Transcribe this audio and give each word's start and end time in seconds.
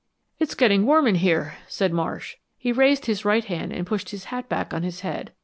"It's 0.39 0.55
getting 0.55 0.87
warm 0.87 1.05
in 1.05 1.13
here," 1.13 1.57
said 1.67 1.93
Marsh. 1.93 2.35
He 2.57 2.71
raised 2.71 3.05
his 3.05 3.23
right 3.23 3.45
hand 3.45 3.71
and 3.71 3.85
pushed 3.85 4.09
his 4.09 4.23
hat 4.33 4.49
back 4.49 4.73
on 4.73 4.81
his 4.81 5.01
head. 5.01 5.31